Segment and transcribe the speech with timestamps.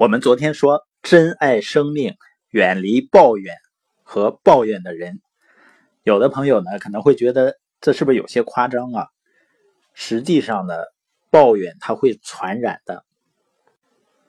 [0.00, 2.14] 我们昨天说，珍爱生命，
[2.50, 3.56] 远离抱怨
[4.04, 5.20] 和抱怨的人。
[6.04, 9.08] 有的朋友呢，可能会觉得这是不是有些夸张啊？
[9.94, 10.74] 实际上呢，
[11.30, 13.04] 抱怨它会传染的。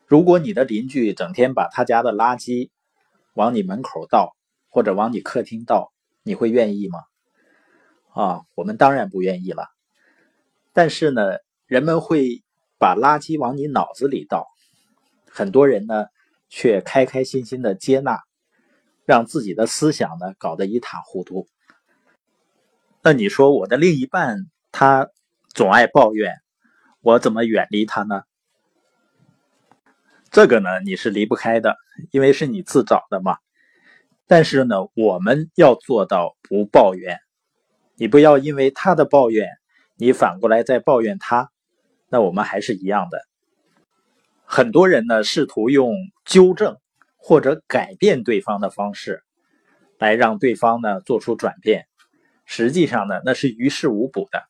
[0.08, 2.72] 如果你的邻居整天把他家的垃圾
[3.36, 4.36] 往你门口倒，
[4.70, 5.94] 或者往你客厅倒，
[6.24, 7.00] 你会愿意吗？
[8.16, 9.68] 啊，我们当然不愿意了。
[10.74, 12.44] 但是呢，人们会
[12.80, 14.48] 把垃圾往你脑子里倒。
[15.40, 16.08] 很多人呢，
[16.50, 18.20] 却开开心心的接纳，
[19.06, 21.48] 让自己的思想呢搞得一塌糊涂。
[23.02, 25.08] 那你说我的另一半他
[25.54, 26.34] 总爱抱怨，
[27.00, 28.24] 我怎么远离他呢？
[30.30, 31.78] 这个呢你是离不开的，
[32.12, 33.38] 因为是你自找的嘛。
[34.28, 37.18] 但是呢，我们要做到不抱怨，
[37.96, 39.48] 你不要因为他的抱怨，
[39.96, 41.50] 你反过来再抱怨他，
[42.10, 43.22] 那我们还是一样的。
[44.52, 45.96] 很多人呢，试图用
[46.26, 46.78] 纠正
[47.18, 49.22] 或者改变对方的方式，
[50.00, 51.86] 来让对方呢做出转变。
[52.46, 54.42] 实际上呢，那是于事无补的。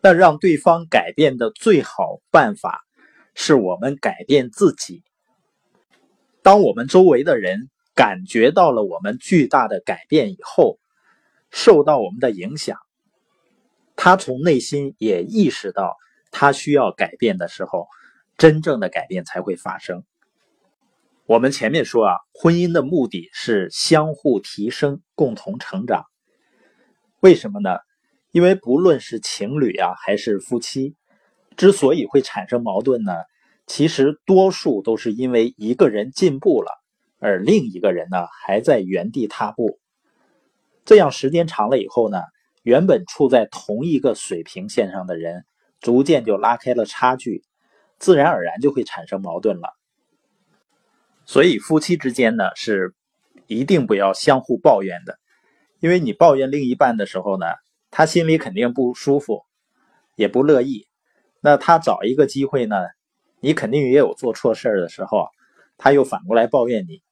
[0.00, 2.80] 那让对方改变的最好办法，
[3.36, 5.04] 是我们改变自己。
[6.42, 10.80] 当我们周围的人感觉到了我们巨大的改变以后，
[11.52, 12.76] 受到我们的影响，
[13.94, 15.94] 他从内心也意识到
[16.32, 17.86] 他需要改变的时候。
[18.36, 20.04] 真正的改变才会发生。
[21.26, 26.04] 我们前面说啊，婚姻的目的是相互提升、共同成长。
[27.20, 27.78] 为什么呢？
[28.32, 30.96] 因为不论是情侣啊，还是夫妻，
[31.56, 33.12] 之所以会产生矛盾呢，
[33.66, 36.70] 其实多数都是因为一个人进步了，
[37.18, 39.78] 而另一个人呢还在原地踏步。
[40.84, 42.18] 这样时间长了以后呢，
[42.62, 45.44] 原本处在同一个水平线上的人，
[45.78, 47.44] 逐渐就拉开了差距。
[48.02, 49.68] 自然而然就会产生矛盾了，
[51.24, 52.96] 所以夫妻之间呢是
[53.46, 55.20] 一定不要相互抱怨的，
[55.78, 57.46] 因为你抱怨另一半的时候呢，
[57.92, 59.44] 他心里肯定不舒服，
[60.16, 60.88] 也不乐意。
[61.40, 62.74] 那他找一个机会呢，
[63.38, 65.28] 你肯定也有做错事儿的时候，
[65.78, 67.04] 他又反过来抱怨你，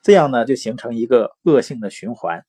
[0.00, 2.46] 这样呢就形成一个恶性的循环。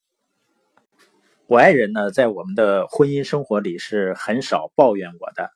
[1.46, 5.52] 我爱人呢，在我们的婚姻生活里是很少抱怨我的，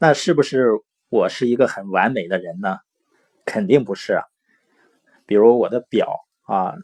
[0.00, 0.72] 那是不是？
[1.08, 2.78] 我是一个很完美的人呢，
[3.44, 4.24] 肯定不是啊。
[5.24, 6.74] 比如我的表啊，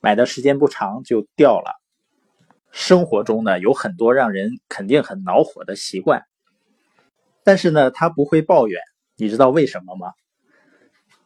[0.00, 1.80] 买的时间不长就掉了。
[2.70, 6.24] 生活中呢，有很多让人肯定很恼火的习惯，
[7.44, 8.80] 但是呢，他不会抱怨。
[9.16, 10.12] 你知道为什么吗？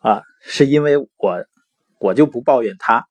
[0.00, 1.46] 啊，是因为我，
[1.98, 3.06] 我就不抱怨他。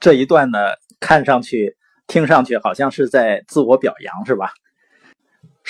[0.00, 0.58] 这一段呢，
[1.00, 1.76] 看上去、
[2.06, 4.52] 听上去好像是在自我表扬，是吧？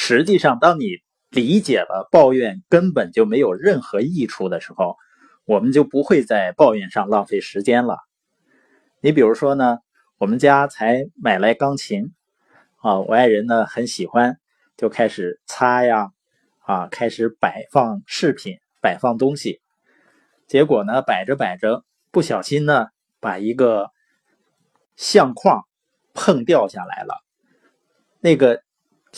[0.00, 4.96] 实际上，当你理解了抱怨根本就没有任何益处的时候，
[5.44, 7.98] 我们就不会在抱怨上浪费时间了。
[9.00, 9.78] 你比如说呢，
[10.16, 12.14] 我们家才买来钢琴，
[12.76, 14.38] 啊，我爱人呢很喜欢，
[14.76, 16.12] 就开始擦呀，
[16.60, 19.60] 啊，开始摆放饰品，摆放东西。
[20.46, 22.86] 结果呢，摆着摆着，不小心呢，
[23.18, 23.90] 把一个
[24.94, 25.64] 相框
[26.14, 27.16] 碰掉下来了，
[28.20, 28.62] 那个。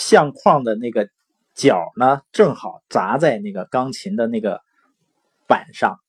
[0.00, 1.10] 相框的那个
[1.54, 4.62] 角呢，正好砸在那个钢琴的那个
[5.46, 6.00] 板上，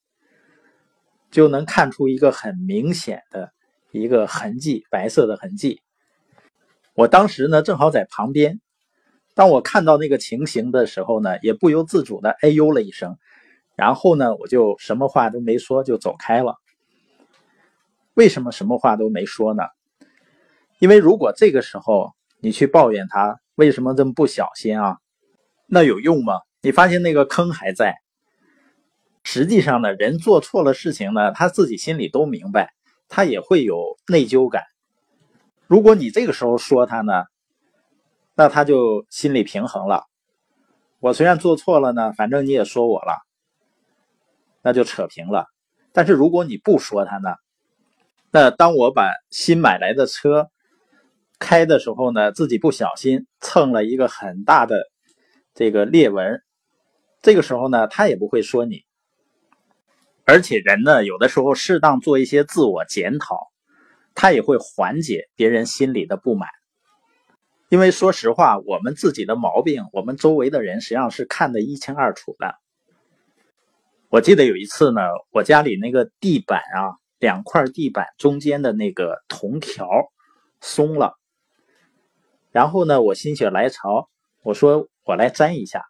[1.29, 3.51] 就能看出一个很明显的
[3.91, 5.81] 一个痕迹，白色的痕迹。
[6.93, 8.61] 我当时呢，正好在旁边，
[9.35, 13.17] 当我看到那个情形的时候呢，也不由自主的哎呦了一声，
[13.75, 16.55] 然后呢，我就什么话都没说，就走开了。
[18.13, 19.63] 为什么什么话都没说呢？
[20.79, 23.40] 因为如果这个时候你去抱怨他。
[23.55, 24.97] 为什么这么不小心啊？
[25.67, 26.33] 那有用吗？
[26.61, 27.95] 你发现那个坑还在。
[29.23, 32.73] 实际上呢，人做错了事情呢，他自己心里都明白，
[33.07, 34.63] 他也会有内疚感。
[35.67, 37.25] 如果你这个时候说他呢，
[38.35, 40.05] 那他就心里平衡了。
[40.99, 43.17] 我虽然做错了呢，反正你也说我了，
[44.61, 45.45] 那就扯平了。
[45.93, 47.35] 但是如果你不说他呢，
[48.31, 50.49] 那当我把新买来的车。
[51.41, 54.77] 开的时候呢，自己不小心蹭了一个很大的
[55.55, 56.39] 这个裂纹，
[57.23, 58.83] 这个时候呢，他也不会说你。
[60.23, 63.47] 而且人呢，有的时候适当做一些自我检讨，
[64.13, 66.47] 他也会缓解别人心里的不满。
[67.69, 72.53] 因为说实话，我们自己的毛病，我们周围的人实际上是看得一清二楚的。
[74.09, 75.01] 我记得有一次呢，
[75.31, 79.87] 我家里那个地板啊，两块地板中间的那个铜条
[80.61, 81.17] 松了。
[82.51, 84.09] 然后呢，我心血来潮，
[84.43, 85.85] 我说我来粘一下。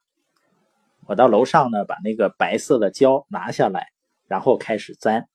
[1.07, 3.87] 我到楼上呢，把那个白色的胶拿下来，
[4.27, 5.27] 然后开始粘。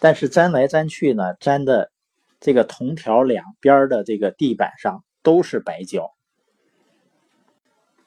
[0.00, 1.92] 但是粘来粘去呢，粘的
[2.40, 6.10] 这个铜条两边的这个地板上都是白胶。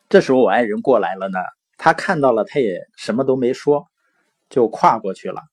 [0.10, 1.40] 这时候我爱人过来了呢，
[1.78, 3.88] 他看到了，他也什么都没说，
[4.50, 5.44] 就跨过去了。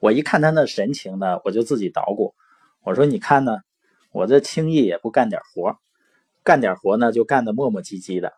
[0.00, 2.34] 我一看他那神情呢，我就自己捣鼓，
[2.84, 3.58] 我说：“你看呢，
[4.12, 5.76] 我这轻易也不干点活，
[6.42, 8.32] 干点活呢就干的磨磨唧唧的，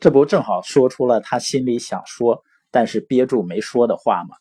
[0.00, 4.36] 这不正好说出了他心里想说但是憋住没说的话吗？”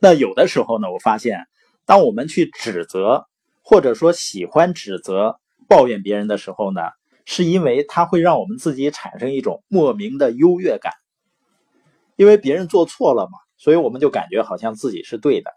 [0.00, 1.46] 那有的时候呢，我发现，
[1.86, 3.26] 当我们去指责
[3.62, 5.38] 或者说喜欢指责。
[5.68, 6.82] 抱怨别人的时候呢，
[7.24, 10.92] 是因为他会让我们自己产生一种莫名的优越感，
[12.16, 15.50] 因为别人做错了嘛，所以我们就感觉好像自己是对的。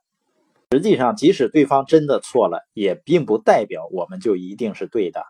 [0.75, 5.23] 实际上，即使对方真的错了，也并不代表我们就一定是对的。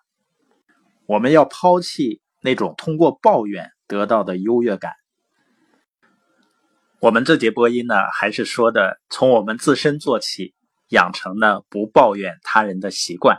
[1.06, 4.94] 我们要抛弃那种通过抱怨得到的优越感。
[7.00, 10.56] 我们这节播音呢，还是说的从我们自身做起，
[10.90, 13.38] 养成呢不抱怨他人的习惯。